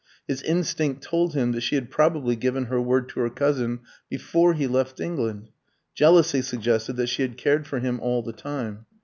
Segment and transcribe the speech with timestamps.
[0.27, 4.55] His instinct told him that she had probably given her word to her cousin before
[4.55, 5.49] he left England;
[5.93, 8.87] jealousy suggested that she had cared for him all the time.